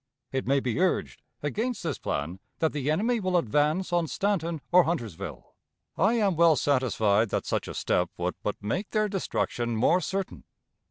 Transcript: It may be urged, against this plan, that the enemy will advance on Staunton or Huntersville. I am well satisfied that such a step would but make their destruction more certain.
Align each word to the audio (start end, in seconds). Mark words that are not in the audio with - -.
It 0.31 0.47
may 0.47 0.59
be 0.59 0.79
urged, 0.79 1.21
against 1.43 1.83
this 1.83 1.99
plan, 1.99 2.39
that 2.57 2.71
the 2.73 2.89
enemy 2.89 3.19
will 3.19 3.37
advance 3.37 3.93
on 3.93 4.07
Staunton 4.07 4.59
or 4.71 4.85
Huntersville. 4.85 5.53
I 5.95 6.13
am 6.15 6.35
well 6.35 6.55
satisfied 6.55 7.29
that 7.29 7.45
such 7.45 7.67
a 7.67 7.75
step 7.75 8.09
would 8.17 8.33
but 8.41 8.55
make 8.63 8.89
their 8.89 9.07
destruction 9.07 9.75
more 9.75 10.01
certain. 10.01 10.45